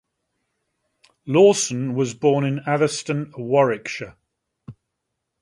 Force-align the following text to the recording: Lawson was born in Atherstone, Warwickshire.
Lawson 1.27 1.93
was 1.93 2.15
born 2.15 2.43
in 2.43 2.61
Atherstone, 2.67 3.31
Warwickshire. 3.37 4.15